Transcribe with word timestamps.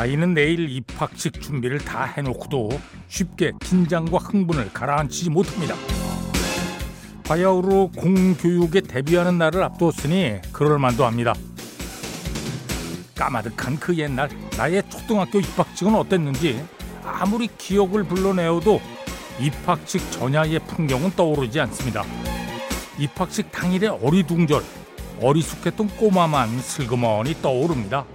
아이는 0.00 0.32
내일 0.32 0.70
입학식 0.70 1.42
준비를 1.42 1.76
다 1.76 2.04
해놓고도 2.04 2.70
쉽게 3.08 3.52
긴장과 3.60 4.16
흥분을 4.16 4.72
가라앉히지 4.72 5.28
못합니다. 5.28 5.74
바야흐로 7.24 7.90
공교육에 7.94 8.80
데뷔하는 8.80 9.36
날을 9.36 9.62
앞두었으니 9.62 10.38
그럴만도 10.52 11.04
합니다. 11.04 11.34
까마득한 13.14 13.78
그 13.78 13.94
옛날 13.98 14.30
나의 14.56 14.82
초등학교 14.88 15.38
입학식은 15.38 15.94
어땠는지 15.94 16.64
아무리 17.04 17.50
기억을 17.58 18.04
불러내어도 18.04 18.80
입학식 19.38 20.10
전야의 20.12 20.60
풍경은 20.60 21.10
떠오르지 21.10 21.60
않습니다. 21.60 22.04
입학식 22.98 23.52
당일의 23.52 23.90
어리둥절, 24.02 24.62
어리숙했던 25.20 25.88
꼬마만 25.98 26.58
슬그머니 26.58 27.34
떠오릅니다. 27.42 28.06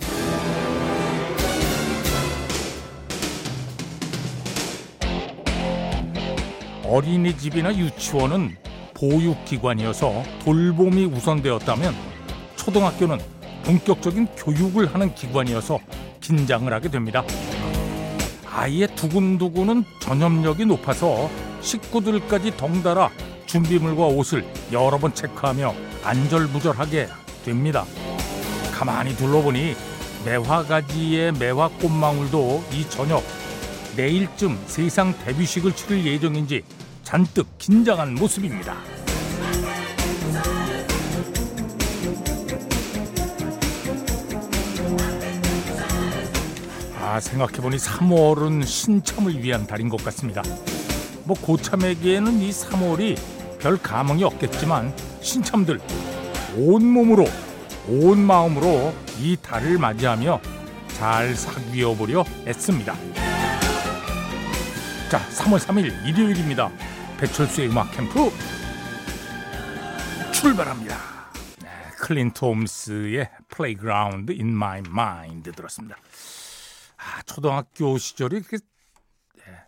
어린이집이나 6.88 7.76
유치원은 7.76 8.56
보육기관이어서 8.94 10.24
돌봄이 10.44 11.06
우선되었다면 11.06 11.94
초등학교는 12.56 13.20
본격적인 13.64 14.28
교육을 14.38 14.94
하는 14.94 15.14
기관이어서 15.14 15.80
긴장을 16.22 16.72
하게 16.72 16.90
됩니다. 16.90 17.24
아이의 18.50 18.96
두근두근은 18.96 19.84
전염력이 20.00 20.66
높아서 20.66 21.30
식구들까지 21.62 22.56
덩달아 22.56 23.10
준비물과 23.48 24.06
옷을 24.06 24.46
여러 24.72 24.98
번 24.98 25.14
체크하며 25.14 25.74
안절부절하게 26.04 27.08
됩니다. 27.44 27.86
가만히 28.72 29.16
둘러보니 29.16 29.76
매화가지의 30.26 31.34
매화 31.34 31.68
꽃망울도 31.68 32.64
이 32.72 32.90
저녁 32.90 33.24
내일쯤 33.96 34.58
세상 34.68 35.18
데뷔식을 35.20 35.76
치를 35.76 36.06
예정인지 36.06 36.64
잔뜩 37.04 37.48
긴장한 37.58 38.16
모습입니다. 38.16 38.76
아, 47.00 47.20
생각해보니 47.20 47.78
3월은 47.78 48.66
신참을 48.66 49.42
위한 49.42 49.66
달인 49.66 49.88
것 49.88 50.04
같습니다. 50.04 50.42
뭐 51.24 51.38
고참에게는 51.40 52.42
이 52.42 52.50
3월이 52.50 53.18
별 53.60 53.78
감흥이 53.78 54.24
없겠지만 54.24 54.94
신참들 55.22 55.80
온몸으로 56.58 57.26
온 57.88 58.20
마음으로 58.20 58.94
이 59.20 59.38
달을 59.42 59.78
맞이하며 59.78 60.42
잘 60.90 61.36
사귀어 61.36 61.94
보려 61.94 62.26
애씁니다. 62.46 62.96
자, 65.10 65.20
3월 65.30 65.60
3일 65.60 66.06
일요일입니다. 66.06 66.70
배철수의 67.18 67.70
음악 67.70 67.92
캠프 67.92 68.30
출발합니다. 70.34 70.98
네, 71.62 71.70
클린트 72.00 72.44
홈스의 72.44 73.30
Playground 73.48 74.34
in 74.34 74.50
My 74.50 74.80
Mind 74.80 75.52
들었습니다. 75.52 75.96
아, 76.98 77.22
초등학교 77.24 77.98
시절이 77.98 78.42
그 78.42 78.58
예. 79.48 79.64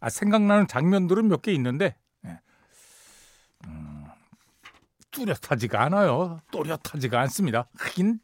아, 0.00 0.10
생각나는 0.10 0.68
장면들은 0.68 1.28
몇 1.28 1.40
개 1.42 1.52
있는데 1.52 1.96
예. 2.26 2.40
음, 3.66 4.04
뚜렷하지가 5.10 5.82
않아요. 5.84 6.40
또렷하지가 6.52 7.20
않습니다. 7.22 7.68
하긴 7.78 8.20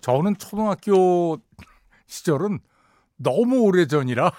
저는 0.00 0.36
초등학교 0.38 1.38
시절은 2.06 2.60
너무 3.16 3.60
오래 3.60 3.86
전이라 3.86 4.30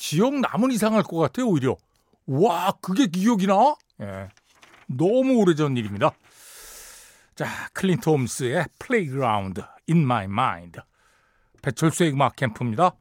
기억 0.00 0.34
남은 0.34 0.72
이상할 0.72 1.02
것 1.02 1.18
같아요. 1.18 1.46
오히려 1.46 1.76
와 2.26 2.72
그게 2.80 3.06
기억이 3.06 3.46
나? 3.46 3.74
예. 4.00 4.30
너무 4.86 5.34
오래 5.34 5.54
전 5.54 5.76
일입니다. 5.76 6.12
자 7.36 7.68
클린트 7.74 8.08
홈스의 8.08 8.64
Playground 8.78 9.62
in 9.90 10.02
My 10.02 10.24
Mind 10.24 10.80
배철수의 11.60 12.12
음악 12.12 12.36
캠프입니다. 12.36 12.96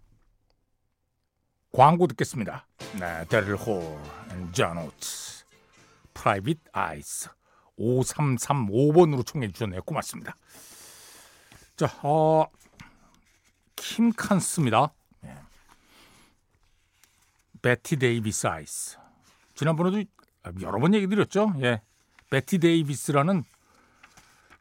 광고 1.71 2.05
듣겠습니다. 2.07 2.67
네, 2.99 3.25
데릴 3.29 3.55
홀, 3.55 3.97
존 4.51 4.77
오츠, 4.77 5.45
Private 6.13 6.59
Eyes 6.73 7.29
5335번으로 7.79 9.25
청해 9.25 9.49
주셨네요. 9.51 9.83
고맙습니다. 9.83 10.35
자, 11.77 11.85
어, 12.03 12.45
킴 13.77 14.11
칸스입니다. 14.11 14.91
네. 17.61 17.75
Bette 17.75 17.97
Davis 17.97 18.47
Eyes. 18.47 18.97
지난번에도 19.55 20.03
여러 20.61 20.79
번 20.79 20.93
얘기 20.93 21.07
드렸죠. 21.07 21.53
예. 21.61 21.81
베티 22.29 22.59
데이비스라는 22.59 23.43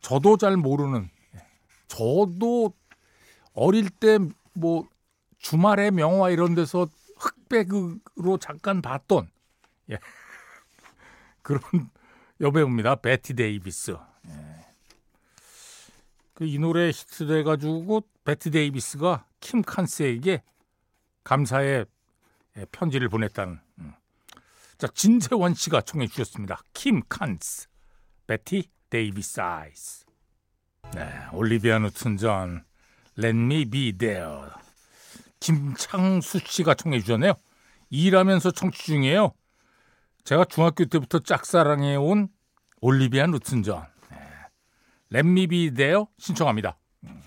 저도 0.00 0.36
잘 0.36 0.56
모르는 0.56 1.08
예. 1.34 1.46
저도 1.88 2.72
어릴 3.54 3.90
때 3.90 4.18
뭐 4.58 4.88
주말에 5.38 5.90
명화 5.90 6.30
이런 6.30 6.54
데서 6.54 6.88
흑백으로 7.16 8.38
잠깐 8.40 8.82
봤던 8.82 9.30
예. 9.90 9.98
그런 11.42 11.60
여배우입니다. 12.40 12.96
베티 12.96 13.34
데이비스. 13.34 13.96
예. 14.26 14.66
그이 16.34 16.58
노래 16.58 16.88
히트돼 16.88 17.42
가지고 17.44 18.02
베티 18.24 18.50
데이비스가 18.50 19.26
킴 19.40 19.62
칸스에게 19.62 20.42
감사의 21.24 21.68
예, 21.80 21.84
편지를 22.72 23.08
보냈다는. 23.08 23.60
음. 23.78 23.94
자 24.78 24.86
진세원 24.88 25.54
씨가 25.54 25.80
청해 25.82 26.06
주셨습니다. 26.08 26.60
킴 26.72 27.02
칸스, 27.08 27.68
Bette 28.26 28.70
Davis 28.90 29.40
Eyes. 29.40 30.04
네, 30.94 31.10
올리비아 31.32 31.78
누튼 31.78 32.16
존 32.16 32.64
Let 33.18 33.36
me 33.36 33.64
be 33.64 33.92
there. 33.96 34.50
김창수 35.40 36.40
씨가 36.44 36.74
청해 36.74 37.00
주셨네요. 37.00 37.34
일하면서 37.90 38.52
청취 38.52 38.84
중이에요. 38.84 39.32
제가 40.24 40.44
중학교 40.44 40.84
때부터 40.84 41.20
짝사랑해 41.20 41.96
온 41.96 42.28
올리비아 42.80 43.26
누튼 43.26 43.62
존. 43.62 43.82
네. 44.10 44.16
Let 45.12 45.28
me 45.28 45.46
be 45.46 45.74
there 45.74 46.04
신청합니다. 46.18 46.78
음. 47.04 47.22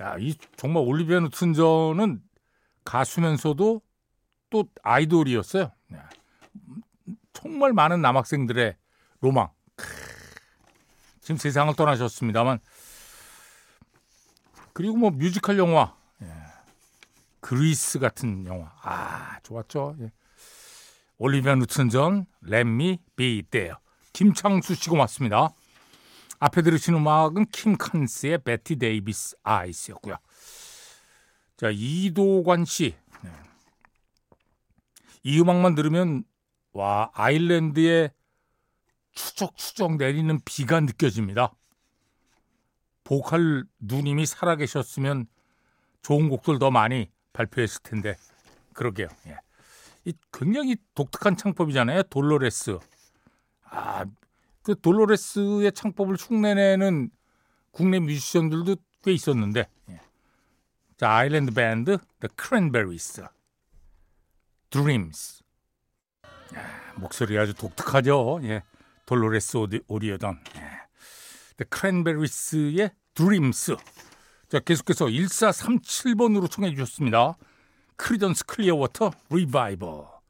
야, 0.00 0.16
이 0.18 0.34
정말 0.56 0.82
올리비아 0.84 1.20
누튼 1.20 1.54
존은 1.54 2.20
가수면서도 2.84 3.82
또 4.50 4.64
아이돌이었어요. 4.82 5.72
네. 5.88 5.98
정말 7.32 7.72
많은 7.72 8.00
남학생들의 8.00 8.76
로망. 9.20 9.48
지금 11.20 11.36
세상을 11.36 11.74
떠나셨습니다만 11.74 12.60
그리고 14.72 14.96
뭐 14.96 15.10
뮤지컬 15.10 15.58
영화, 15.58 15.96
예. 16.22 16.26
그리스 17.40 17.98
같은 17.98 18.46
영화, 18.46 18.72
아 18.82 19.40
좋았죠. 19.42 19.96
예. 20.00 20.12
올리비아 21.18 21.54
누튼 21.54 21.88
존, 21.88 22.26
Let 22.42 22.76
Me 22.76 22.98
Be 23.16 23.42
There. 23.50 23.78
김창수 24.12 24.74
씨 24.74 24.88
고맙습니다. 24.88 25.48
앞에 26.38 26.62
들으신 26.62 26.94
음악은 26.94 27.46
킴 27.46 27.76
칸스의 27.76 28.38
Bette 28.44 28.76
Davis 28.76 29.36
Eyes였고요. 29.42 30.16
자 31.56 31.70
이도관 31.72 32.66
씨, 32.66 32.94
네. 33.05 33.05
이 35.26 35.40
음악만 35.40 35.74
들으면 35.74 36.22
와 36.72 37.10
아일랜드에 37.12 38.12
추적추적 39.10 39.96
내리는 39.96 40.38
비가 40.44 40.78
느껴집니다. 40.78 41.52
보컬 43.02 43.64
누님이 43.80 44.24
살아계셨으면 44.24 45.26
좋은 46.02 46.28
곡들 46.28 46.60
더 46.60 46.70
많이 46.70 47.10
발표했을 47.32 47.82
텐데 47.82 48.14
그러게요. 48.72 49.08
예. 49.26 49.36
이 50.04 50.12
굉장히 50.32 50.76
독특한 50.94 51.36
창법이잖아요. 51.36 52.04
돌로레스. 52.04 52.78
아, 53.64 54.04
그 54.62 54.80
돌로레스의 54.80 55.72
창법을 55.72 56.14
흉내내는 56.20 57.10
국내 57.72 57.98
뮤지션들도 57.98 58.76
꽤 59.02 59.12
있었는데. 59.12 59.66
예. 59.88 60.00
자, 60.96 61.10
아일랜드 61.10 61.50
밴드 61.52 61.98
The 62.20 62.28
Cranberries. 62.40 63.22
Dreams. 64.76 65.42
야, 66.54 66.92
목소리 66.96 67.38
아주 67.38 67.54
독특하죠. 67.54 68.40
예. 68.42 68.62
돌로레스 69.06 69.56
오디, 69.56 69.80
오리어던. 69.88 70.38
예. 70.56 71.64
Cranberries의 71.74 72.90
Dreams. 73.14 73.76
자, 74.48 74.60
계속해서 74.60 75.06
1437번으로 75.06 76.50
청해 76.50 76.70
주셨습니다. 76.74 77.38
크리던스 77.96 78.44
클리어워터 78.44 79.12
리바이벌. 79.30 80.20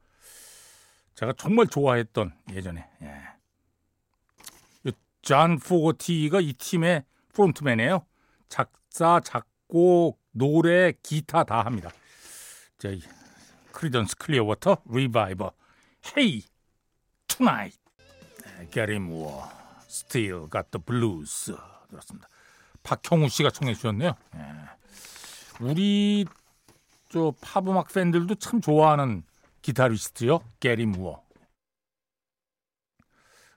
제가 1.15 1.33
정말 1.37 1.67
좋아했던 1.67 2.33
예전에. 2.53 2.87
예. 3.01 3.23
존 5.21 5.59
포거티가 5.59 6.39
이 6.39 6.53
팀의 6.53 7.03
frontman이에요. 7.33 8.05
작사, 8.47 9.19
작, 9.19 9.45
작곡, 9.67 10.17
노래, 10.31 10.93
기타 11.03 11.43
다 11.43 11.63
합니다. 11.63 11.89
자, 12.77 12.89
크리던스 13.77 14.17
클리어워터 14.17 14.77
리바이벌 14.89 15.51
Hey 16.07 16.41
Tonight 17.27 17.77
게리 18.71 18.97
무어 18.97 19.47
Got 19.87 20.71
the 20.71 20.83
Blues 20.83 21.55
들었습니다. 21.87 22.27
박형우 22.81 23.29
씨가 23.29 23.51
청해 23.51 23.75
주셨네요. 23.75 24.15
예. 24.35 24.39
우리 25.59 26.25
저 27.09 27.33
팝음악 27.39 27.93
팬들도 27.93 28.35
참 28.35 28.61
좋아하는 28.61 29.23
기타리스트요. 29.61 30.39
게리 30.59 30.87
무어. 30.87 31.23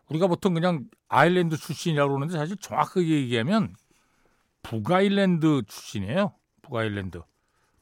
우리가 0.08 0.26
보통 0.26 0.52
그냥 0.52 0.84
아일랜드 1.08 1.56
출신이라고 1.56 2.10
그러는데 2.10 2.36
사실 2.36 2.58
정확하게 2.58 3.08
얘기하면 3.08 3.74
북아일랜드 4.62 5.62
출신이에요. 5.66 6.34
북아일랜드. 6.60 7.22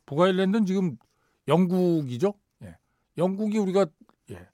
북아일랜드는 0.06 0.66
지금 0.66 0.96
영국이죠. 1.48 2.34
예. 2.62 2.76
영국이 3.16 3.58
우리가 3.58 3.86
예. 4.30 4.48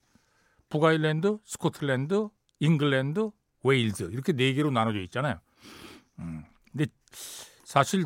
북아일랜드, 0.69 1.38
스코틀랜드, 1.44 2.29
잉글랜드, 2.61 3.31
웨일즈 3.62 4.05
이렇게 4.12 4.32
네 4.32 4.52
개로 4.55 4.70
나눠져 4.70 5.00
있잖아요. 5.00 5.41
음. 6.20 6.44
근데 6.70 6.87
사실 7.64 8.05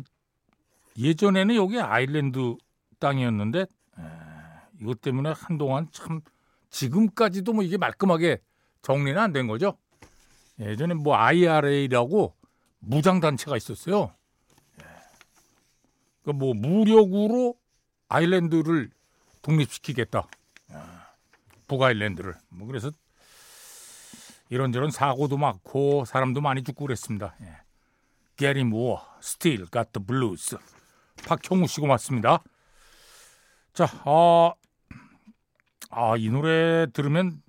예전에는 0.97 1.55
여기 1.55 1.79
아일랜드 1.79 2.55
땅이었는데 2.99 3.59
에, 3.61 3.67
이것 4.81 5.01
때문에 5.01 5.33
한동안 5.35 5.87
참 5.91 6.21
지금까지도 6.69 7.53
뭐 7.53 7.63
이게 7.63 7.77
말끔하게 7.77 8.41
정리는 8.81 9.17
안 9.19 9.33
된 9.33 9.47
거죠. 9.47 9.77
예전에 10.59 10.93
뭐 10.93 11.15
IRA라고 11.15 12.35
무장 12.79 13.19
단체가 13.19 13.55
있었어요. 13.57 14.13
예. 14.81 14.85
그러니까 16.23 16.45
뭐 16.45 16.53
무력으로 16.53 17.55
아일랜드를 18.09 18.89
독립시키겠다. 19.41 20.27
북아일랜드를. 21.67 22.35
뭐 22.49 22.67
그래서 22.67 22.91
이런저런 24.49 24.91
사고도 24.91 25.37
많고 25.37 26.05
사람도 26.05 26.41
많이 26.41 26.63
죽고 26.63 26.85
그랬습니다. 26.85 27.35
예. 27.41 27.55
게리 28.35 28.63
무어, 28.63 29.05
Got 29.71 29.91
the 29.93 30.05
Blues. 30.05 30.57
박형우 31.25 31.67
씨고 31.67 31.87
맞습니다. 31.87 32.43
자, 33.73 33.85
아, 34.05 34.53
아, 35.91 36.15
이 36.17 36.29
노래 36.29 36.87
들으면 36.91 37.41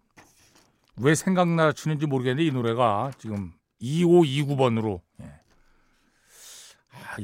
왜 0.96 1.14
생각나시는지 1.14 2.06
모르겠는데 2.06 2.44
이 2.44 2.50
노래가 2.50 3.12
지금 3.18 3.52
2529번으로 3.80 5.00
예. 5.22 5.40
아, 6.92 7.16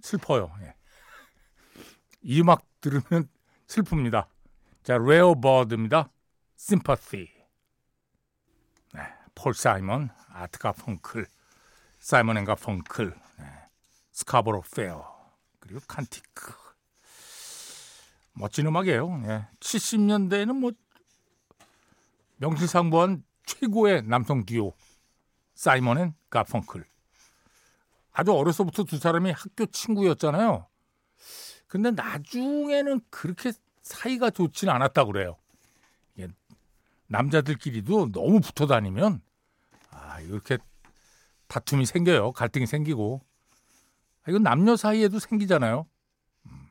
슬퍼요. 0.00 0.52
예. 0.62 0.77
이 2.22 2.40
음악 2.40 2.62
들으면 2.80 3.28
슬픕니다. 3.66 4.26
자, 4.82 4.98
레어 4.98 5.34
버드입니다. 5.34 6.10
Sympathy. 6.58 7.28
네, 8.94 9.02
폴 9.34 9.54
사이먼, 9.54 10.10
아트 10.28 10.72
가펑클, 10.72 11.26
사이먼 12.00 12.38
앤 12.38 12.56
가펑클, 12.56 13.14
네, 13.38 13.44
Scarborough 14.12 14.62
Fair, 14.74 15.04
그리고 15.60 15.80
Canticle. 15.86 16.52
멋진 18.38 18.66
음악이에요. 18.66 19.22
예. 19.26 19.48
70년대에는 19.60 20.52
뭐 20.58 20.70
명실상부한 22.36 23.24
최고의 23.44 24.04
남성 24.04 24.44
듀오 24.46 24.74
사이먼 25.54 25.98
앤 25.98 26.14
가펑클. 26.30 26.84
아주 28.12 28.32
어려서부터 28.32 28.84
두 28.84 28.98
사람이 28.98 29.32
학교 29.32 29.66
친구였잖아요. 29.66 30.67
근데 31.68 31.90
나중에는 31.90 33.00
그렇게 33.10 33.52
사이가 33.82 34.30
좋지는 34.30 34.72
않았다고 34.72 35.12
그래요. 35.12 35.36
남자들끼리도 37.08 38.12
너무 38.12 38.40
붙어 38.40 38.66
다니면 38.66 39.20
아, 39.90 40.20
이렇게 40.20 40.58
다툼이 41.48 41.86
생겨요. 41.86 42.32
갈등이 42.32 42.66
생기고. 42.66 43.22
아, 44.22 44.30
이건 44.30 44.42
남녀 44.42 44.76
사이에도 44.76 45.18
생기잖아요. 45.18 45.86
음. 46.46 46.68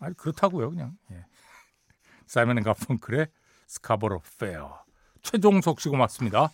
아니 0.00 0.16
그렇다고요, 0.16 0.70
그냥. 0.70 0.98
예. 1.12 1.24
사이먼 2.26 2.58
앤 2.58 2.64
가펑클의 2.64 3.28
Scarborough 3.68 4.22
Fair. 4.38 4.84
최종석 5.22 5.80
씨 5.80 5.96
고맙습니다. 5.96 6.50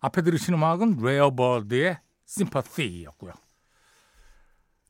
앞에 0.00 0.22
들으신 0.22 0.54
음악은 0.54 0.98
레어버드의 1.02 1.98
Sympathy였고요. 2.24 3.32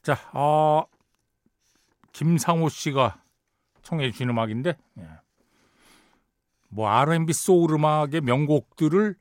자, 0.03 0.15
어, 0.33 0.85
김상호 2.13 2.69
씨가 2.69 3.23
청해 3.83 4.11
주신 4.11 4.31
음악인데 4.31 4.77
예. 4.99 5.09
뭐 6.69 6.89
R&B 6.89 7.33
소울 7.33 7.75
음악의 7.75 8.21
명곡들을 8.23 9.17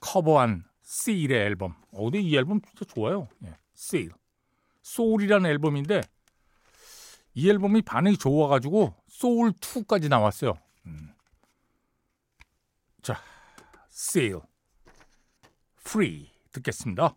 커버한 0.00 0.64
씰의 0.82 1.38
앨범. 1.46 1.74
어, 1.92 2.04
근데 2.04 2.20
이 2.20 2.36
앨범 2.36 2.60
진짜 2.60 2.84
좋아요. 2.84 3.28
예. 3.44 3.56
씰. 3.74 4.12
Soul이라는 4.82 5.48
앨범인데 5.50 6.00
이 7.34 7.50
앨범이 7.50 7.82
반응이 7.82 8.16
좋아가지고 8.16 8.94
소울 9.08 9.52
2까지 9.52 10.08
나왔어요. 10.08 10.54
음. 10.86 11.12
자, 13.02 13.20
씰, 13.88 14.40
Free 15.84 16.30
듣겠습니다. 16.52 17.14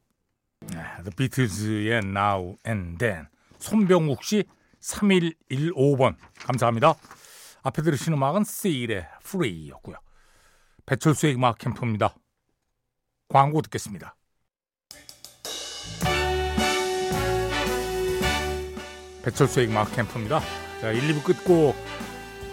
The 0.68 1.12
Beatles의 1.16 2.02
Now 2.04 2.56
and 2.68 2.98
Then. 2.98 3.28
손병욱 3.60 4.24
씨 4.24 4.44
3115번. 4.82 6.16
감사합니다. 6.46 6.96
앞에 7.64 7.82
들으신 7.82 8.14
음악은 8.14 8.44
씰의 8.44 9.06
Free였고요. 9.24 9.98
배철수의 10.86 11.36
음악 11.36 11.58
캠프입니다. 11.58 12.16
광고 13.28 13.62
듣겠습니다. 13.62 14.16
배철수의 19.24 19.68
음악 19.68 19.94
캠프입니다. 19.94 20.40
자, 20.82 20.92
1, 20.92 21.02
2부 21.14 21.24
끝곡 21.24 21.76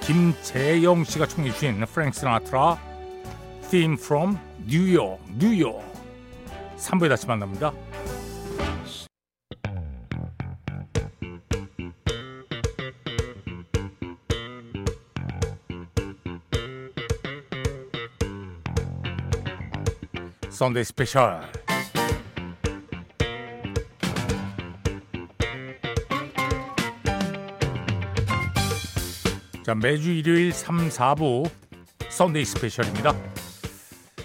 김재영 0.02 1.04
씨가 1.04 1.26
청해 1.26 1.52
주신 1.52 1.85
프랭크 1.87 2.19
시나트라 2.18 2.78
Theme 3.71 3.95
from 3.95 4.38
New 4.69 4.97
York, 4.97 5.25
New 5.30 5.64
York 5.64 5.85
3부에 6.76 7.09
다시 7.09 7.26
만납니다. 7.26 7.73
Sunday 20.56 20.85
Special 20.85 21.42
자 29.66 29.75
매주 29.75 30.12
일요일 30.12 30.54
3, 30.54 30.88
4부 30.88 31.50
Sunday 32.09 32.47
Special입니다 32.47 33.12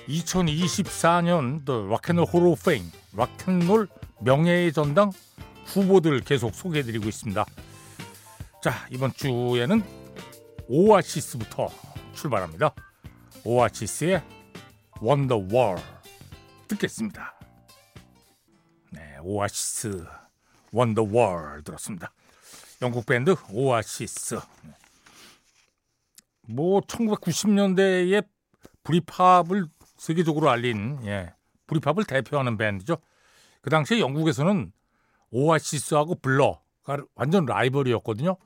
2024년 0.08 1.66
The 1.66 1.86
Rock 1.88 2.08
and 2.08 2.24
Roll 2.24 2.40
Hall 2.40 2.56
of 2.64 2.72
Fame 2.72 2.90
락앤롤 3.14 3.90
명예의 4.22 4.72
전당 4.72 5.12
후보들 5.66 6.22
계속 6.22 6.56
소개해드리고 6.56 7.10
있습니다. 7.10 7.46
자 8.64 8.88
이번 8.90 9.12
주에는 9.12 9.84
오아시스부터 10.70 11.68
출발합니다. 12.14 12.74
오아시스의 13.44 14.24
Wonderwall 15.02 16.01
듣겠습니다. 16.72 17.36
네, 18.92 19.18
오아시스 19.22 20.06
원더월 20.72 21.64
들었습니다. 21.64 22.14
영국 22.82 23.06
밴드 23.06 23.36
오아시스. 23.52 24.40
뭐 26.48 26.82
1990년대에 26.82 28.26
브리팝을 28.84 29.68
세계적으로 29.98 30.50
알린 30.50 31.00
예, 31.06 31.34
브리팝을 31.68 32.06
대표하는 32.06 32.58
밴드죠. 32.58 32.98
그 33.62 33.70
당시에 33.70 34.00
영국에서는 34.00 34.72
오아시스하고 35.32 36.16
블러가 36.16 36.62
완전 37.16 37.46
라이벌이었거든요. 37.46 38.38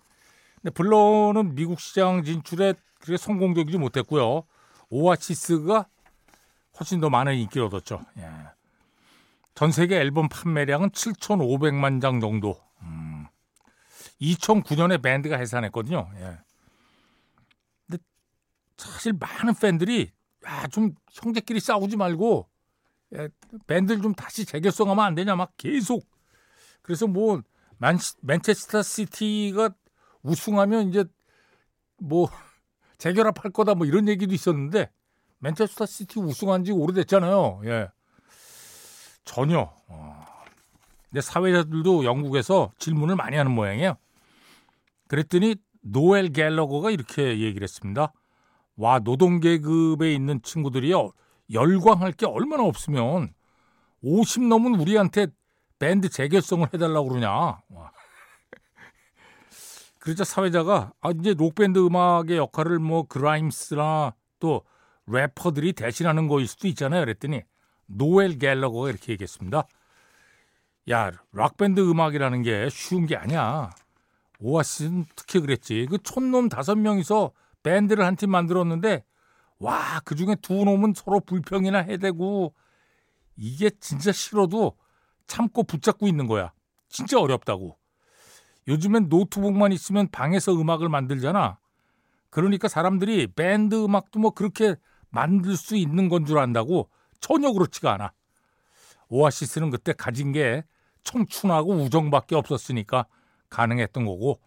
근데 0.62 0.72
블러는 0.72 1.56
미국 1.56 1.80
시장 1.80 2.24
진출에 2.24 2.74
그렇게 3.00 3.18
성공적이지 3.18 3.78
못했고요. 3.78 4.44
오아시스가 4.90 5.88
훨씬 6.80 7.00
더 7.00 7.10
많은 7.10 7.36
인기를 7.36 7.68
얻었죠. 7.68 8.02
예. 8.18 8.30
전 9.54 9.72
세계 9.72 9.98
앨범 9.98 10.28
판매량은 10.28 10.90
7,500만 10.90 12.02
장 12.02 12.20
정도. 12.20 12.60
음. 12.82 13.28
2009년에 14.22 15.02
밴드가 15.02 15.38
해산했거든요. 15.38 16.10
예. 16.18 16.40
근데 17.88 18.04
사실 18.78 19.14
많은 19.14 19.56
팬들이 19.56 20.12
야, 20.46 20.68
좀 20.68 20.94
형제끼리 21.12 21.60
싸우지 21.60 21.98
말고 21.98 22.48
밴드를 23.68 24.02
좀 24.02 24.14
다시 24.14 24.46
재결성하면 24.46 25.04
안 25.04 25.16
되냐 25.16 25.36
막 25.36 25.54
계속 25.58 26.06
그래서 26.82 27.08
뭐 27.08 27.42
맨, 27.78 27.98
맨체스터 28.22 28.84
시티가 28.84 29.72
우승하면 30.22 30.90
이제 30.90 31.06
뭐 31.98 32.30
재결합할 32.98 33.52
거다 33.52 33.76
뭐 33.76 33.86
이런 33.88 34.08
얘기도 34.08 34.34
있었는데 34.34 34.92
맨체스터 35.46 35.86
시티 35.86 36.20
우승한 36.20 36.64
지 36.64 36.72
오래됐잖아요. 36.72 37.62
예. 37.66 37.90
전혀. 39.26 39.72
어. 39.88 40.26
근데 41.10 41.22
사회자들도 41.22 42.04
영국에서 42.04 42.72
질문을 42.80 43.16
많이 43.16 43.38
하는 43.38 43.52
모양이에요. 43.52 43.96
그랬더니 45.08 45.56
노엘 45.82 46.34
갤러거가 46.34 46.90
이렇게 46.90 47.42
얘기를 47.42 47.62
했습니다. 47.62 48.12
와, 48.76 49.00
노동계급에 49.00 50.14
있는 50.14 50.42
친구들이 50.42 50.92
열광할 51.54 52.12
게 52.14 52.26
얼마나 52.26 52.64
없으면 52.64 53.32
50 54.02 54.48
넘은 54.48 54.80
우리한테 54.80 55.28
밴드 55.78 56.10
재결성을 56.10 56.68
해달라고 56.74 57.10
그러냐. 57.10 57.30
와. 57.30 57.92
그러자 60.00 60.24
사회자가 60.24 60.94
아 61.02 61.12
이제 61.12 61.34
록밴드 61.36 61.80
음악의 61.86 62.38
역할을 62.38 62.80
뭐 62.80 63.04
그라임스나 63.04 64.14
또 64.40 64.64
래퍼들이 65.08 65.74
대신하는 65.74 66.28
거일 66.28 66.48
수도 66.48 66.68
있잖아요. 66.68 67.02
그랬더니 67.02 67.42
노엘 67.88 68.40
갤러거가 68.40 68.90
이렇게 68.90 69.12
얘기했습니다. 69.14 69.68
야, 70.92 71.12
락밴드 71.32 71.80
음악이라는 71.82 72.42
게 72.44 72.70
쉬운 72.70 73.06
게 73.06 73.16
아니야. 73.16 73.72
오아시스는 74.40 75.06
특히 75.16 75.40
그랬지. 75.40 75.88
그 75.90 75.98
촌놈 76.00 76.50
다섯 76.50 76.76
명이서 76.76 77.32
밴드를 77.64 78.06
한 78.06 78.16
팀 78.16 78.30
만들었는데 78.30 79.04
와, 79.60 80.02
그 80.04 80.16
중에 80.16 80.36
두 80.42 80.66
놈은 80.66 80.94
서로 80.96 81.20
불평이나 81.22 81.80
해대고 81.80 82.54
이게 83.38 83.70
진짜 83.80 84.12
싫어도 84.12 84.78
참고 85.28 85.64
붙잡고 85.64 86.08
있는 86.08 86.28
거야. 86.28 86.52
진짜 86.90 87.20
어렵다고. 87.20 87.78
요즘엔 88.68 89.10
노트북만 89.10 89.72
있으면 89.72 90.10
방에서 90.12 90.54
음악을 90.54 90.90
만들잖아. 90.90 91.58
그러니까 92.30 92.68
사람들이 92.68 93.28
밴드 93.28 93.76
음악도 93.84 94.20
뭐 94.20 94.32
그렇게 94.32 94.76
만들 95.16 95.56
수 95.56 95.76
있는 95.78 96.10
건 96.10 96.26
줄 96.26 96.38
안다고 96.38 96.90
전혀 97.22 97.52
그렇지가 97.52 97.94
않아. 97.94 98.12
오아시스는 99.10 99.70
그때 99.72 99.94
가진 99.94 100.32
게 100.34 100.64
청춘하고 101.04 101.74
우정밖에 101.74 102.36
없었으니까 102.36 103.06
가능했던 103.50 104.06
거고 104.06 104.40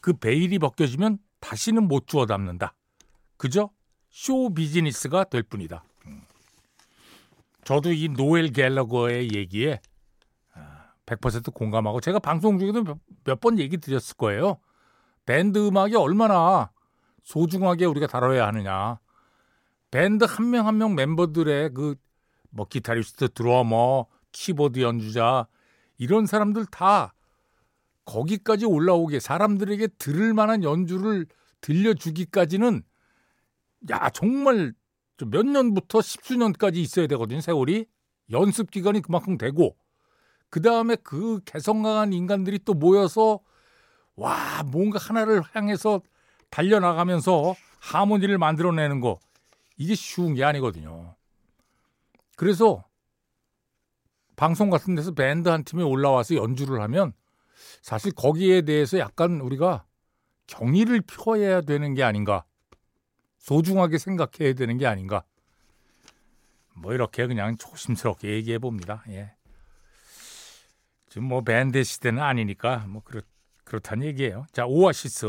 그 0.00 0.14
베일이 0.14 0.58
벗겨지면 0.58 1.18
다시는 1.40 1.86
못 1.86 2.06
주워 2.06 2.24
담는다. 2.26 2.74
그저 3.36 3.70
쇼 4.08 4.52
비즈니스가 4.54 5.24
될 5.24 5.42
뿐이다. 5.42 5.84
음. 6.06 6.22
저도 7.64 7.92
이 7.92 8.08
노엘 8.08 8.52
갤러거의 8.52 9.34
얘기에 9.34 9.80
100% 11.06 11.52
공감하고 11.52 12.00
제가 12.00 12.18
방송 12.20 12.58
중에도 12.58 12.84
몇 13.24 13.40
번 13.40 13.58
얘기 13.58 13.76
드렸을 13.76 14.16
거예요. 14.16 14.58
밴드 15.26 15.58
음악이 15.66 15.96
얼마나 15.96 16.70
소중하게 17.24 17.84
우리가 17.86 18.06
다뤄야 18.06 18.46
하느냐. 18.46 18.98
밴드 19.90 20.24
한명 20.24 20.66
한 20.66 20.78
명 20.78 20.94
멤버들의 20.94 21.74
그 21.74 21.94
뭐 22.50 22.66
기타리스트, 22.68 23.28
드러머, 23.28 24.06
키보드 24.32 24.80
연주자 24.80 25.46
이런 25.98 26.26
사람들 26.26 26.66
다 26.66 27.14
거기까지 28.04 28.66
올라오게 28.66 29.20
사람들에게 29.20 29.86
들을 29.98 30.34
만한 30.34 30.64
연주를 30.64 31.26
들려주기까지는 31.60 32.82
야 33.90 34.10
정말 34.10 34.72
몇 35.26 35.46
년부터 35.46 36.00
십수년까지 36.00 36.80
있어야 36.80 37.06
되거든요 37.08 37.40
세월이. 37.40 37.86
연습 38.32 38.70
기간이 38.70 39.02
그만큼 39.02 39.36
되고. 39.36 39.76
그 40.50 40.62
다음에 40.62 40.96
그 41.02 41.40
개성 41.44 41.82
강한 41.82 42.12
인간들이 42.12 42.58
또 42.64 42.74
모여서 42.74 43.40
와 44.16 44.62
뭔가 44.64 44.98
하나를 44.98 45.42
향해서 45.52 46.00
달려나가면서 46.50 47.54
하모니를 47.80 48.38
만들어내는 48.38 49.00
거 49.00 49.18
이게 49.80 49.94
쉬운 49.94 50.34
게 50.34 50.44
아니거든요. 50.44 51.16
그래서 52.36 52.84
방송 54.36 54.68
같은 54.68 54.94
데서 54.94 55.12
밴드 55.12 55.48
한 55.48 55.64
팀이 55.64 55.82
올라와서 55.82 56.34
연주를 56.34 56.82
하면 56.82 57.14
사실 57.80 58.12
거기에 58.12 58.60
대해서 58.60 58.98
약간 58.98 59.40
우리가 59.40 59.86
경의를 60.48 61.00
표해야 61.00 61.62
되는 61.62 61.94
게 61.94 62.02
아닌가. 62.02 62.44
소중하게 63.38 63.96
생각해야 63.96 64.52
되는 64.52 64.76
게 64.76 64.86
아닌가. 64.86 65.24
뭐 66.74 66.92
이렇게 66.92 67.26
그냥 67.26 67.56
조심스럽게 67.56 68.28
얘기해 68.28 68.58
봅니다. 68.58 69.02
예. 69.08 69.32
지금 71.08 71.24
뭐 71.24 71.40
밴드 71.40 71.82
시대는 71.82 72.22
아니니까 72.22 72.84
뭐 72.86 73.02
그렇 73.02 73.22
그렇다는 73.64 74.06
얘기예요. 74.08 74.44
자 74.52 74.66
오아시스 74.66 75.24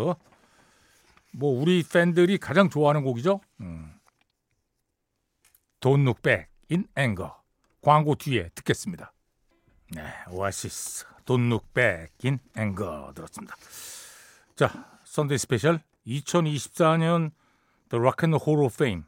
뭐 1.32 1.62
우리 1.62 1.84
팬들이 1.84 2.38
가장 2.38 2.70
좋아하는 2.70 3.04
곡이죠. 3.04 3.40
음. 3.62 4.01
Don't 5.82 6.04
Look 6.04 6.22
Back 6.22 6.48
in 6.72 6.88
Anger 6.98 7.32
광고 7.82 8.16
뒤에 8.16 8.50
듣겠습니다. 8.56 9.12
네, 9.90 10.04
오아시스 10.30 11.06
Don't 11.26 11.48
Look 11.48 11.68
Back 11.74 12.14
in 12.24 12.40
Anger 12.58 13.14
들었습니다. 13.14 13.56
자, 14.56 15.00
Sunday 15.04 15.38
Special 15.40 15.82
2024년 16.08 17.32
The 17.90 18.00
Rock 18.00 18.26
and 18.26 18.38
Roll 18.42 18.54
Hall 18.54 18.66
of 18.66 18.76
Fame 18.76 19.04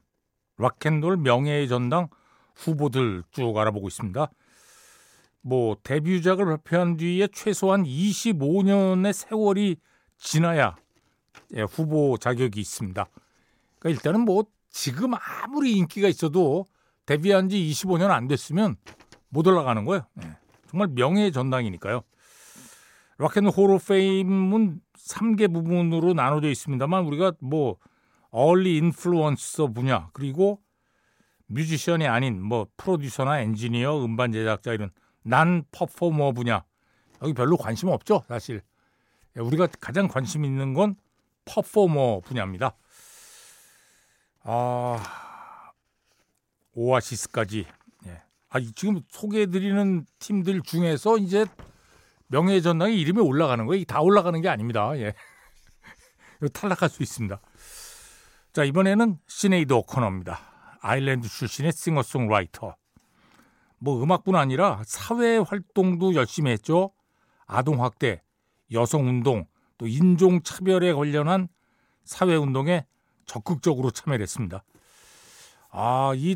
락앤롤 0.58 1.18
명예의 1.18 1.68
전당 1.68 2.10
후보들 2.56 3.24
쭉 3.32 3.58
알아보고 3.58 3.88
있습니다. 3.88 4.30
뭐 5.42 5.78
데뷔작을 5.84 6.46
발표한 6.46 6.98
뒤에 6.98 7.28
최소한 7.28 7.84
25년의 7.84 9.14
세월이 9.14 9.78
지나야 10.18 10.76
예, 11.56 11.62
후보 11.64 12.18
자격이 12.18 12.60
있습니다. 12.60 13.08
그러니까 13.80 13.90
일단은 13.90 14.22
뭐 14.22 14.46
지금 14.74 15.12
아무리 15.14 15.74
인기가 15.74 16.10
있어도 16.10 16.66
데뷔한 17.06 17.48
지 17.48 17.58
25년 17.58 18.10
안 18.10 18.28
됐으면 18.28 18.76
못 19.30 19.48
올라가는 19.48 19.86
거예요. 19.86 20.06
예, 20.24 20.36
정말 20.68 20.90
명예의 20.90 21.32
전당이니까요. 21.32 22.02
락앤홀 23.20 23.80
페임은 23.88 24.82
3개 24.98 25.54
부분으로 25.54 26.14
나눠져 26.14 26.50
있습니다만 26.50 27.06
우리가 27.06 27.34
뭐 27.40 27.78
Early 28.32 28.78
Influencer 28.78 29.68
분야 29.68 30.10
그리고 30.12 30.60
뮤지션이 31.46 32.08
아닌 32.08 32.42
뭐 32.42 32.66
프로듀서나 32.76 33.42
엔지니어, 33.42 34.04
음반 34.04 34.32
제작자 34.32 34.74
이런 34.74 34.90
Non-Performer 35.22 36.32
분야 36.32 36.64
여기 37.22 37.34
별로 37.34 37.58
관심 37.58 37.90
없죠 37.90 38.24
사실 38.28 38.64
예, 39.38 39.42
우리가 39.42 39.68
가장 39.80 40.08
관심 40.08 40.44
있는 40.44 40.74
건 40.74 40.96
퍼포머 41.46 42.22
분야입니다. 42.22 42.76
아 44.44 45.02
오아시스까지 46.74 47.66
예. 48.08 48.22
아 48.50 48.60
지금 48.76 49.02
소개해드리는 49.10 50.06
팀들 50.20 50.62
중에서 50.62 51.18
이제 51.18 51.46
명예 52.28 52.60
전당에 52.62 52.94
이름이 52.94 53.22
올라가는 53.22 53.66
거예요. 53.66 53.86
다 53.86 54.02
올라가는 54.02 54.40
게 54.42 54.50
아닙니다. 54.50 54.98
예. 54.98 55.14
탈락할 56.54 56.90
수 56.90 57.04
있습니다. 57.04 57.40
자 58.52 58.64
이번에는 58.64 59.18
시네이드 59.28 59.74
오커너입니다. 59.74 60.40
아일랜드 60.82 61.30
출신의 61.30 61.72
싱어송라이터. 61.72 62.76
뭐 63.80 64.04
음악뿐 64.04 64.36
아니라 64.36 64.82
사회 64.86 65.38
활동도 65.38 66.16
열심히 66.16 66.52
했죠. 66.52 66.92
아동 67.46 67.84
학대, 67.84 68.22
여성 68.72 69.08
운동, 69.08 69.46
또 69.78 69.88
인종 69.88 70.42
차별에 70.42 70.94
관련한 70.94 71.48
사회 72.04 72.36
운동에 72.36 72.86
적극적으로 73.26 73.92
참여를 73.92 74.24
했습니다. 74.24 74.64
아, 75.70 76.14
이 76.16 76.36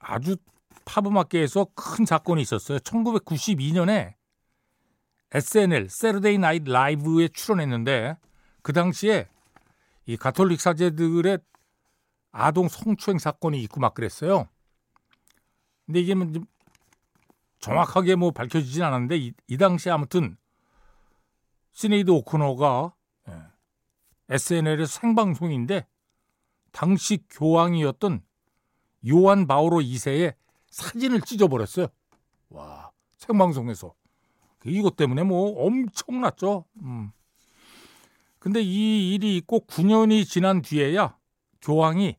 아주 0.00 0.36
팝음악계에서 0.84 1.68
큰 1.74 2.04
사건이 2.04 2.42
있었어요. 2.42 2.78
1992년에 2.78 4.14
SNL 5.32 5.88
세르데이 5.88 6.38
나이트 6.38 6.70
라이브에 6.70 7.28
출연했는데 7.28 8.16
그 8.62 8.72
당시에 8.72 9.28
이 10.06 10.16
가톨릭 10.16 10.60
사제들의 10.60 11.38
아동 12.30 12.68
성추행 12.68 13.18
사건이 13.18 13.62
있고 13.62 13.80
막 13.80 13.94
그랬어요. 13.94 14.48
근데 15.86 16.00
이게 16.00 16.14
뭐 16.14 16.30
정확하게 17.58 18.16
뭐 18.16 18.30
밝혀지진 18.30 18.82
않았는데 18.82 19.16
이, 19.16 19.32
이 19.48 19.56
당시에 19.56 19.92
아무튼 19.92 20.36
시네이드 21.72 22.10
오코너가 22.10 22.94
예, 23.28 23.42
SNL의 24.28 24.86
생방송인데 24.86 25.86
당시 26.74 27.24
교황이었던 27.30 28.20
요한 29.08 29.46
바오로 29.46 29.78
2세의 29.78 30.34
사진을 30.70 31.20
찢어버렸어요. 31.20 31.86
와 32.50 32.90
생방송에서 33.16 33.94
이것 34.66 34.96
때문에 34.96 35.22
뭐 35.22 35.66
엄청났죠. 35.66 36.64
음. 36.82 37.12
근데 38.40 38.60
이 38.60 39.14
일이 39.14 39.36
있고 39.36 39.60
9년이 39.68 40.26
지난 40.28 40.62
뒤에야 40.62 41.16
교황이 41.62 42.16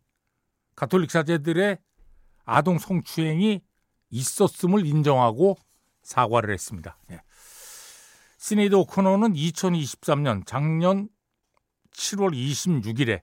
가톨릭 0.76 1.12
사제들의 1.12 1.78
아동 2.46 2.80
성추행이 2.80 3.62
있었음을 4.10 4.86
인정하고 4.86 5.58
사과를 6.02 6.54
했습니다. 6.54 6.98
예. 7.12 7.22
시네이드 8.38 8.74
오코너는 8.76 9.34
2023년 9.34 10.46
작년 10.46 11.10
7월 11.92 12.34
26일에 12.34 13.22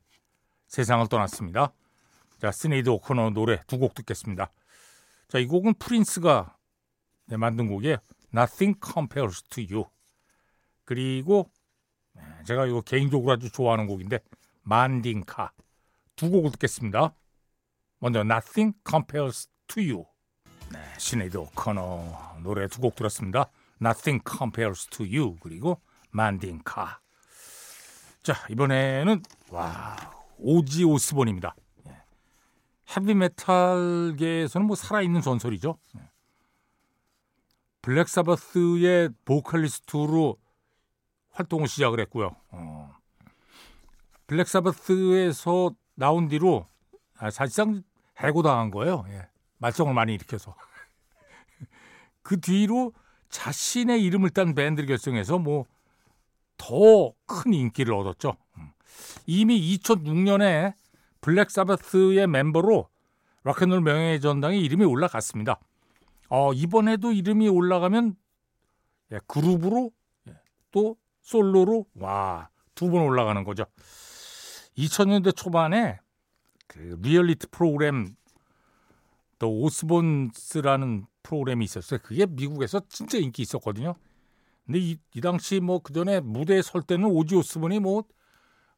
세상을 0.72 1.06
떠났습니다. 1.08 1.70
자, 2.40 2.50
시네이드 2.50 2.88
오코너 2.88 3.30
노래 3.30 3.60
두 3.66 3.78
곡 3.78 3.94
듣겠습니다. 3.94 4.50
자, 5.28 5.38
이 5.38 5.46
곡은 5.46 5.74
프린스가 5.74 6.56
네, 7.26 7.36
만든 7.36 7.68
곡이에요. 7.68 7.98
Nothing 8.34 8.80
Compares 8.82 9.42
to 9.50 9.62
You. 9.62 9.84
그리고 10.86 11.50
네, 12.14 12.22
제가 12.46 12.64
이거 12.66 12.80
개인적으로 12.80 13.32
아주 13.32 13.52
좋아하는 13.52 13.86
곡인데 13.86 14.20
만딩카 14.62 15.52
두 16.16 16.30
곡을 16.30 16.52
듣겠습니다. 16.52 17.14
먼저 17.98 18.20
Nothing 18.20 18.74
Compares 18.88 19.48
to 19.66 19.82
You. 19.82 20.06
네, 20.70 20.78
시네이드 20.96 21.36
오코너 21.36 22.38
노래 22.42 22.66
두 22.66 22.80
곡 22.80 22.96
들었습니다. 22.96 23.50
Nothing 23.82 24.24
Compares 24.26 24.86
to 24.86 25.04
You 25.04 25.36
그리고 25.40 25.82
만딩카. 26.12 26.98
자 28.22 28.34
이번에는 28.48 29.22
와 29.50 30.21
오지 30.42 30.84
오스본입니다. 30.84 31.54
예. 31.88 32.02
헤비메탈계에서는 32.96 34.66
뭐 34.66 34.76
살아있는 34.76 35.20
전설이죠. 35.20 35.78
예. 35.96 36.10
블랙사바스의 37.82 39.10
보컬리스트로 39.24 40.36
활동을 41.30 41.66
시작을 41.68 42.00
했고요. 42.00 42.36
어. 42.50 42.94
블랙사바스에서 44.26 45.72
나온 45.94 46.28
뒤로 46.28 46.66
아, 47.18 47.30
사실상 47.30 47.82
해고당한 48.18 48.70
거예요. 48.70 49.04
예. 49.08 49.28
말썽을 49.58 49.94
많이 49.94 50.14
일으켜서. 50.14 50.54
그 52.22 52.40
뒤로 52.40 52.92
자신의 53.30 54.02
이름을 54.04 54.30
딴 54.30 54.54
밴드를 54.54 54.86
결성해서 54.86 55.38
뭐 55.38 55.66
더 56.62 57.12
큰 57.26 57.54
인기를 57.54 57.92
얻었죠. 57.94 58.36
음. 58.58 58.71
이미 59.26 59.60
2006년에 59.76 60.74
블랙 61.20 61.50
사바스의 61.50 62.26
멤버로 62.26 62.88
락앤롤 63.44 63.80
명예의 63.80 64.20
전당에 64.20 64.58
이름이 64.58 64.84
올라갔습니다. 64.84 65.60
어, 66.28 66.52
이번에도 66.52 67.12
이름이 67.12 67.48
올라가면 67.48 68.16
예, 69.12 69.20
그룹으로 69.26 69.90
예, 70.28 70.34
또 70.70 70.96
솔로로 71.22 71.86
와 71.94 72.48
두 72.74 72.90
번 72.90 73.02
올라가는 73.02 73.44
거죠. 73.44 73.64
2000년대 74.78 75.36
초반에 75.36 75.98
그 76.66 76.98
리얼리티 77.02 77.48
프로그램 77.50 78.14
또 79.38 79.50
오스본스라는 79.60 81.04
프로그램이 81.22 81.64
있었어요. 81.64 82.00
그게 82.02 82.26
미국에서 82.26 82.80
진짜 82.88 83.18
인기 83.18 83.42
있었거든요. 83.42 83.94
근데 84.64 84.78
이, 84.78 84.96
이 85.14 85.20
당시 85.20 85.60
뭐 85.60 85.80
그 85.80 85.92
전에 85.92 86.20
무대에 86.20 86.62
설 86.62 86.82
때는 86.82 87.04
오지 87.06 87.34
오스본이 87.36 87.80
뭐, 87.80 88.04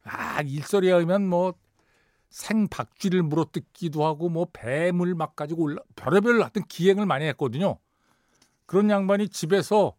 아, 0.05 0.41
일설에 0.41 0.87
의하면 0.87 1.27
뭐 1.27 1.53
생박쥐를 2.29 3.23
물어뜯기도 3.23 4.05
하고 4.05 4.29
뭐 4.29 4.47
뱀을 4.53 5.15
막 5.15 5.35
가지고 5.35 5.63
올라, 5.63 5.81
별의별 5.95 6.41
하여튼 6.41 6.63
기행을 6.67 7.05
많이 7.05 7.25
했거든요. 7.25 7.79
그런 8.65 8.89
양반이 8.89 9.29
집에서 9.29 9.95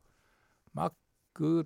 막 0.73 0.95
그 1.35 1.65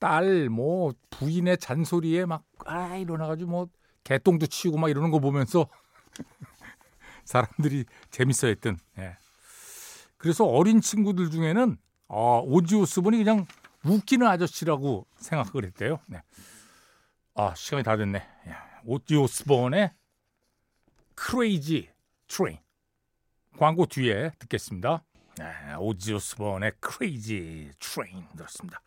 딸 0.00 0.48
뭐 0.50 0.92
부인의 1.10 1.58
잔소리에 1.58 2.26
막 2.26 2.44
아 2.66 2.96
일어나 2.96 3.26
가지고 3.26 3.50
뭐 3.50 3.68
개똥도 4.04 4.46
치우고 4.46 4.78
막 4.78 4.88
이러는 4.88 5.10
거 5.10 5.18
보면서 5.18 5.68
사람들이 7.24 7.84
재밌어 8.10 8.46
했던. 8.48 8.78
예. 8.98 9.16
그래서 10.16 10.44
어린 10.46 10.80
친구들 10.80 11.30
중에는 11.30 11.76
어, 12.08 12.40
오지오스본이 12.44 13.18
그냥 13.18 13.46
웃기는 13.84 14.26
아저씨라고 14.26 15.06
생각을 15.16 15.66
했대요. 15.66 15.98
네. 16.08 16.22
아 17.34 17.52
시간이 17.54 17.82
다 17.82 17.96
됐네. 17.96 18.18
예. 18.46 18.56
오지오스본의 18.84 19.92
Crazy 21.16 21.90
Train 22.28 22.58
광고 23.58 23.86
뒤에 23.86 24.30
듣겠습니다. 24.38 25.02
네, 25.38 25.74
오지 25.78 26.14
오스본의 26.14 26.72
Crazy 26.78 27.72
Train 27.80 28.28
들었습니다. 28.36 28.80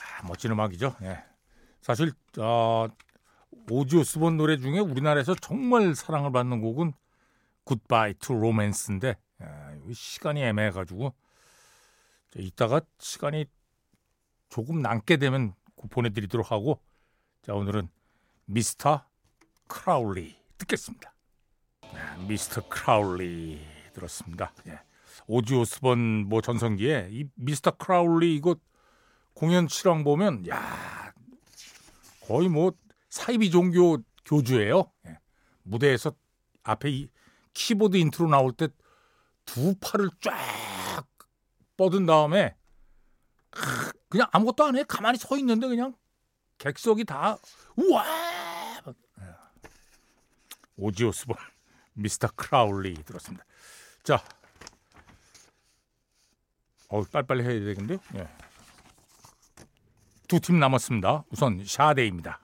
아, 0.00 0.26
멋진 0.26 0.52
음악이죠. 0.52 0.96
예. 1.02 1.22
사실 1.82 2.12
어, 2.38 2.88
오지 3.70 3.98
오스본 3.98 4.38
노래 4.38 4.56
중에 4.56 4.78
우리나라에서 4.78 5.34
정말 5.34 5.94
사랑을 5.94 6.32
받는 6.32 6.62
곡은 6.62 6.94
Goodbye 7.64 8.14
to 8.14 8.32
Romance인데 8.32 9.16
시간이 9.92 10.42
애매해가지고 10.42 11.12
이따가 12.36 12.80
시간이 12.98 13.46
조금 14.48 14.80
남게 14.80 15.18
되면 15.18 15.54
보내드리도록 15.90 16.50
하고 16.50 16.80
자 17.44 17.52
오늘은 17.54 17.88
Mr. 18.46 19.04
Crowley 19.66 20.34
듣겠습니다. 20.58 21.14
네, 21.82 22.26
Mr. 22.26 22.68
Crowley 22.68 23.60
들었습니다. 23.92 24.52
예. 24.66 24.80
오지 25.26 25.54
오스본 25.54 26.28
뭐 26.28 26.40
전성기에 26.40 27.08
이 27.10 27.28
Mr. 27.34 27.72
Crowley 27.72 28.34
이거 28.34 28.56
공연 29.34 29.68
실황 29.68 30.04
보면 30.04 30.48
야 30.48 31.12
거의 32.26 32.48
뭐 32.48 32.72
사이비 33.10 33.50
종교 33.50 33.98
교주예요. 34.24 34.90
예. 35.06 35.18
무대에서 35.64 36.12
앞에 36.62 36.90
이 36.90 37.08
키보드 37.52 37.96
인트로 37.96 38.28
나올 38.28 38.52
때 38.52 38.68
두 39.44 39.74
팔을 39.80 40.10
쫙 40.20 41.06
뻗은 41.76 42.06
다음에 42.06 42.56
그냥 44.08 44.28
아무것도 44.32 44.64
안 44.64 44.76
해. 44.76 44.84
가만히 44.84 45.18
서 45.18 45.36
있는데 45.38 45.68
그냥 45.68 45.94
객석이 46.58 47.04
다 47.04 47.36
우와 47.76 48.04
오지 50.76 50.94
오스본 50.94 51.36
Mr. 51.94 52.28
Crowley 52.34 52.94
들었습니다. 53.04 53.44
자, 54.02 54.22
어 56.88 57.02
빨리빨리 57.02 57.42
해야 57.42 57.52
되겠는데요. 57.52 57.98
예. 58.16 58.28
두팀 60.28 60.58
남았습니다. 60.58 61.24
우선 61.30 61.64
샤데이입니다. 61.64 62.40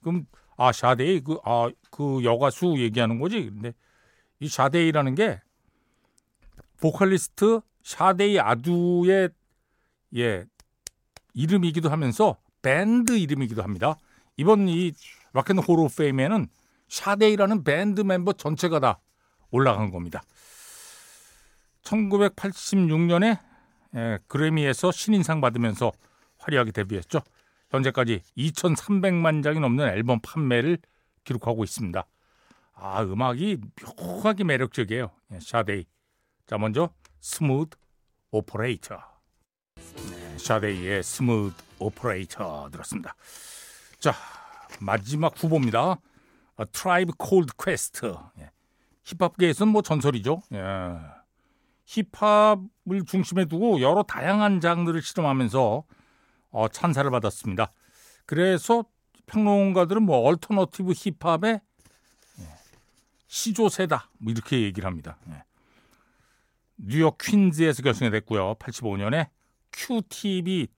그럼 0.00 0.26
아 0.56 0.72
샤데이 0.72 1.20
그 1.20 1.29
아 1.29 1.31
그 1.31 1.40
아, 1.44 1.70
그 1.90 2.24
여가수 2.24 2.76
얘기하는 2.78 3.18
거지. 3.18 3.50
근데 3.50 3.74
이 4.38 4.48
샤데이라는 4.48 5.14
게 5.14 5.40
보컬리스트 6.80 7.60
샤데이 7.82 8.38
아두의 8.38 9.30
예 10.16 10.46
이름이기도 11.34 11.90
하면서 11.90 12.38
밴드 12.66 13.16
이름이기도 13.16 13.62
합니다. 13.62 13.96
이번 14.36 14.68
이 14.68 14.92
락앤홀 15.34 15.78
오브 15.78 15.94
페임에는 15.98 16.48
샤데이라는 16.88 17.62
밴드 17.62 18.00
멤버 18.00 18.32
전체가 18.32 18.80
다 18.80 18.98
올라간 19.52 19.92
겁니다. 19.92 20.20
1986년에 21.84 23.38
예, 23.94 24.18
그래미에서 24.26 24.90
신인상 24.90 25.40
받으면서 25.40 25.92
화려하게 26.38 26.72
데뷔했죠. 26.72 27.20
현재까지 27.70 28.22
2,300만 28.36 29.44
장이 29.44 29.60
넘는 29.60 29.86
앨범 29.86 30.18
판매를 30.20 30.78
기록하고 31.22 31.62
있습니다. 31.62 32.04
아, 32.74 33.02
음악이 33.04 33.58
묘하게 33.96 34.42
매력적이에요. 34.42 35.12
예, 35.34 35.38
샤데이. 35.38 35.84
자, 36.46 36.58
먼저 36.58 36.90
Smooth 37.20 37.76
Operator. 38.32 38.98
네, 39.76 40.38
샤데이의 40.38 41.04
Smooth 41.04 41.65
Operator 41.78 42.70
들었습니다. 42.70 43.14
자, 43.98 44.14
마지막 44.80 45.42
후보입니다. 45.42 45.98
트라이브 46.72 47.12
콜드 47.16 47.52
퀘스트. 47.58 48.14
힙합계에서는 49.04 49.72
뭐 49.72 49.82
전설이죠. 49.82 50.42
예. 50.52 50.98
힙합을 51.84 53.04
중심에 53.06 53.44
두고 53.44 53.80
여러 53.80 54.02
다양한 54.02 54.60
장르를 54.60 55.02
실험하면서 55.02 55.84
어, 56.50 56.68
찬사를 56.68 57.08
받았습니다. 57.10 57.72
그래서 58.24 58.84
평론가들은 59.26 60.02
뭐 60.02 60.18
alternative 60.18 60.92
힙합의 60.92 61.60
시조새다 63.28 64.10
뭐 64.18 64.32
이렇게 64.32 64.62
얘기를 64.62 64.86
합니다. 64.86 65.18
예. 65.28 65.44
뉴욕 66.78 67.16
퀸즈에서 67.18 67.82
결성됐고요. 67.82 68.56
85년에 68.56 69.28
Q-Tip이 69.72 70.68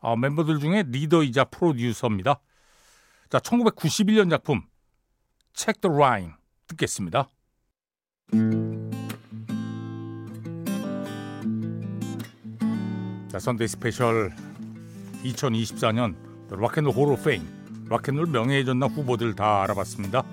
어, 0.00 0.16
멤버들 0.16 0.58
중에 0.58 0.84
리더이자 0.86 1.44
프로듀서입니다. 1.44 2.40
자, 3.28 3.38
1991년 3.38 4.30
작품 4.30 4.62
Check 5.54 5.80
the 5.80 5.94
Rhyme 5.94 6.32
듣겠습니다. 6.66 7.28
자, 13.28 13.38
Sunday 13.38 13.68
Special 13.68 14.34
2024년 15.22 16.14
Rock 16.50 16.74
and 16.74 16.92
Roll 16.92 17.04
Hall 17.04 17.16
of 17.16 17.26
Fame 17.26 17.46
락앤롤 17.88 18.26
명예의 18.26 18.64
전당 18.64 18.90
후보들 18.90 19.34
다 19.34 19.62
알아봤습니다. 19.62 20.24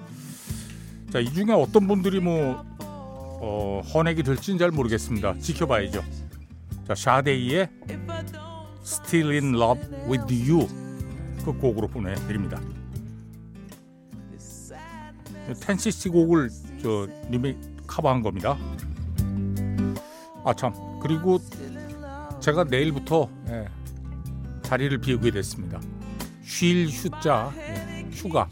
자, 1.11 1.19
이 1.19 1.31
중에 1.31 1.51
어떤 1.51 1.87
분들이 1.87 2.19
뭐 2.19 2.65
어, 2.79 3.81
헌액이 3.93 4.23
될지는 4.23 4.57
잘 4.57 4.71
모르겠습니다. 4.71 5.37
지켜봐야죠. 5.39 6.03
자, 6.87 6.95
샤데이의 6.95 7.69
Still 8.87 9.31
in 9.31 9.55
Love 9.55 9.81
with 10.09 10.49
You 10.49 10.65
그 11.43 11.51
곡으로 11.53 11.87
보내드립니다. 11.89 12.61
텐시시 15.61 16.09
곡을 16.09 16.49
저 16.81 17.07
님이 17.29 17.55
커버한 17.85 18.21
겁니다. 18.21 18.57
아 20.45 20.53
참 20.53 20.73
그리고 21.01 21.39
제가 22.39 22.63
내일부터 22.63 23.29
예, 23.49 23.67
자리를 24.61 24.97
비우게 24.99 25.31
됐습니다. 25.31 25.81
쉴 26.43 26.87
휴자 26.87 27.51
예, 27.57 28.07
휴가 28.11 28.49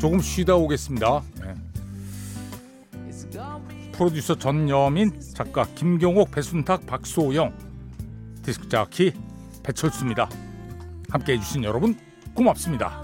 조금 0.00 0.20
쉬다 0.20 0.56
오겠습니다. 0.56 1.22
예. 1.44 1.54
프로듀서 3.92 4.34
전여민, 4.34 5.20
작가 5.34 5.64
김경옥, 5.74 6.30
배순탁, 6.30 6.86
박소영, 6.86 7.52
디스크 8.46 8.68
자키 8.68 9.12
배철수입니다. 9.64 10.28
함께 11.10 11.32
해 11.32 11.40
주신 11.40 11.64
여러분 11.64 11.98
고맙습니다. 12.32 12.94